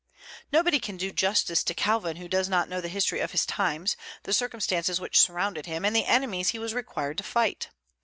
[0.51, 3.95] Nobody can do justice to Calvin who does not know the history of his times,
[4.23, 7.69] the circumstances which surrounded him, and the enemies he was required to fight.